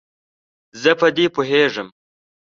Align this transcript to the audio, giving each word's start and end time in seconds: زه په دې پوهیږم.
زه 0.81 0.91
په 0.99 1.07
دې 1.15 1.25
پوهیږم. 1.35 1.87